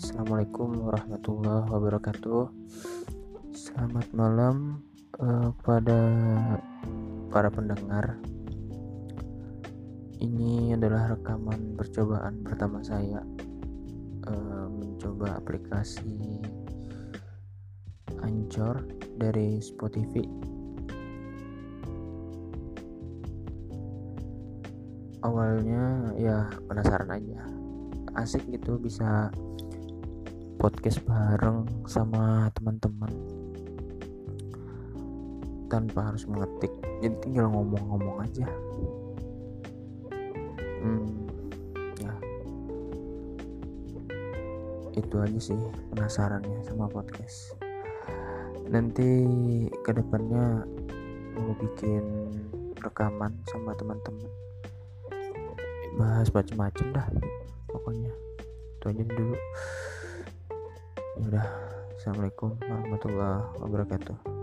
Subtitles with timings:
[0.00, 2.48] Assalamualaikum warahmatullahi wabarakatuh.
[3.52, 4.80] Selamat malam
[5.20, 6.00] uh, kepada
[7.28, 8.16] para pendengar.
[10.24, 13.20] Ini adalah rekaman percobaan pertama saya
[14.24, 16.40] uh, mencoba aplikasi
[18.24, 18.88] Anchor
[19.20, 20.24] dari Spotify.
[25.20, 27.63] Awalnya ya penasaran aja,
[28.14, 29.30] asik gitu bisa
[30.62, 33.10] podcast bareng sama teman-teman.
[35.66, 36.70] Tanpa harus mengetik
[37.02, 38.46] jadi tinggal ngomong-ngomong aja.
[40.80, 41.10] Hmm,
[41.98, 42.14] ya.
[44.94, 45.58] Itu aja sih
[45.90, 47.58] penasarannya sama podcast.
[48.70, 49.10] Nanti
[49.82, 50.62] ke depannya
[51.34, 52.30] mau bikin
[52.78, 54.30] rekaman sama teman-teman.
[55.98, 57.08] Bahas macam-macam dah
[57.84, 58.12] pokoknya.
[58.80, 59.36] Itu aja dulu.
[61.20, 61.46] Ya udah
[62.00, 64.33] assalamualaikum warahmatullahi wabarakatuh